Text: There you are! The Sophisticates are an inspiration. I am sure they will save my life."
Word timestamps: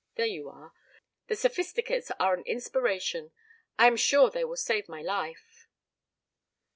There 0.15 0.25
you 0.25 0.49
are! 0.49 0.73
The 1.27 1.35
Sophisticates 1.35 2.09
are 2.19 2.33
an 2.33 2.41
inspiration. 2.47 3.33
I 3.77 3.85
am 3.85 3.95
sure 3.97 4.31
they 4.31 4.43
will 4.45 4.55
save 4.57 4.89
my 4.89 5.03
life." 5.03 5.67